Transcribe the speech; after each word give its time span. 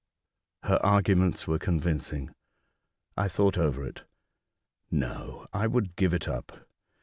Her 0.63 0.83
arguments 0.83 1.45
were 1.47 1.59
convincing. 1.59 2.33
I 3.15 3.27
thought 3.27 3.55
over 3.55 3.85
it. 3.85 4.01
No, 4.89 5.45
I 5.53 5.67
would 5.67 5.95
give 5.95 6.11
it 6.15 6.27
up. 6.27 6.65